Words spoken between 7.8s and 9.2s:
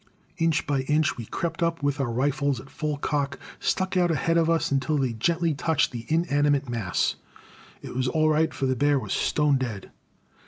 It was all right, for the bear was